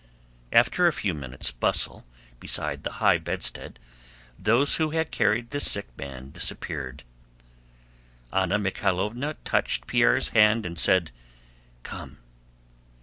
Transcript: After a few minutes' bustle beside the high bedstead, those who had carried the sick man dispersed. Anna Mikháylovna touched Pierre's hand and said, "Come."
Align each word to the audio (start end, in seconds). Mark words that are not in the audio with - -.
After 0.51 0.87
a 0.87 0.93
few 0.93 1.13
minutes' 1.13 1.51
bustle 1.51 2.07
beside 2.39 2.81
the 2.83 2.93
high 2.93 3.19
bedstead, 3.19 3.77
those 4.39 4.77
who 4.77 4.89
had 4.89 5.11
carried 5.11 5.51
the 5.51 5.59
sick 5.59 5.95
man 5.95 6.31
dispersed. 6.31 7.03
Anna 8.33 8.57
Mikháylovna 8.57 9.35
touched 9.43 9.85
Pierre's 9.85 10.29
hand 10.29 10.65
and 10.65 10.79
said, 10.79 11.11
"Come." 11.83 12.17